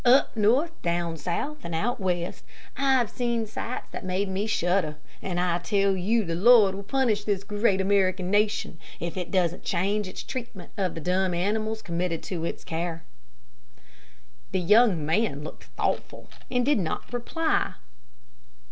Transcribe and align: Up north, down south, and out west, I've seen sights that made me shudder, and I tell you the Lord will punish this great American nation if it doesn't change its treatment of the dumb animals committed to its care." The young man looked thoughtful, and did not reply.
Up 0.03 0.35
north, 0.35 0.71
down 0.81 1.15
south, 1.15 1.63
and 1.63 1.75
out 1.75 1.99
west, 1.99 2.43
I've 2.75 3.07
seen 3.07 3.45
sights 3.45 3.85
that 3.91 4.03
made 4.03 4.29
me 4.29 4.47
shudder, 4.47 4.95
and 5.21 5.39
I 5.39 5.59
tell 5.59 5.95
you 5.95 6.25
the 6.25 6.33
Lord 6.33 6.73
will 6.73 6.81
punish 6.81 7.23
this 7.23 7.43
great 7.43 7.79
American 7.79 8.31
nation 8.31 8.79
if 8.99 9.15
it 9.15 9.29
doesn't 9.29 9.63
change 9.63 10.07
its 10.07 10.23
treatment 10.23 10.71
of 10.75 10.95
the 10.95 11.01
dumb 11.01 11.35
animals 11.35 11.83
committed 11.83 12.23
to 12.23 12.45
its 12.45 12.63
care." 12.63 13.03
The 14.51 14.59
young 14.59 15.05
man 15.05 15.43
looked 15.43 15.65
thoughtful, 15.65 16.31
and 16.49 16.65
did 16.65 16.79
not 16.79 17.13
reply. 17.13 17.75